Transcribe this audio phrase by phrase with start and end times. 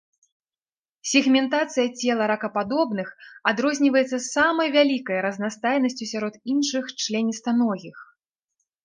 [1.09, 3.07] Сегментацыя цела ракападобных
[3.51, 7.97] адрозніваецца самай вялікай разнастайнасцю сярод іншых членістаногіх.